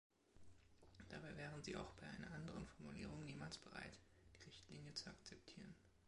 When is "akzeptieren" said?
5.11-5.75